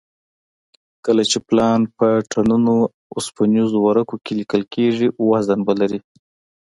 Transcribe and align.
کله 1.05 1.23
چې 1.31 1.37
پلان 1.47 1.81
په 1.97 2.07
ټنونو 2.31 2.75
اوسپنیزو 3.15 3.77
ورقو 3.85 4.15
کې 4.25 4.31
لیکل 4.39 4.63
کېږي 4.73 5.07
وزن 5.29 5.59
به 5.67 5.73
لري 5.81 5.99